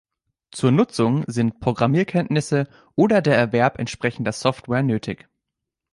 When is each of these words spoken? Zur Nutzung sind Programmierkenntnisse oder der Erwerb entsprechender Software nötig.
Zur 0.49 0.71
Nutzung 0.71 1.23
sind 1.27 1.59
Programmierkenntnisse 1.59 2.67
oder 2.95 3.21
der 3.21 3.37
Erwerb 3.37 3.77
entsprechender 3.77 4.31
Software 4.31 4.81
nötig. 4.81 5.29